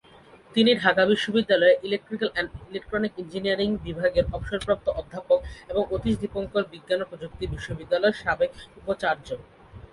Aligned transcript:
তিনি 0.55 0.71
ঢাকা 0.83 1.03
বিশ্ববিদ্যালয়ের 1.11 1.81
electrical 1.87 2.31
and 2.39 2.51
electronic 2.69 3.13
engineering 3.21 3.69
বিভাগের 3.85 4.25
অবসরপ্রাপ্ত 4.35 4.87
অধ্যাপক 4.99 5.39
এবং 5.71 5.83
অতীশ 5.95 6.15
দীপঙ্কর 6.21 6.63
বিজ্ঞান 6.73 6.99
ও 7.03 7.09
প্রযুক্তি 7.11 7.45
বিশ্ববিদ্যালয়ের 7.53 8.19
সাবেক 8.23 8.49
উপাচার্য। 8.79 9.27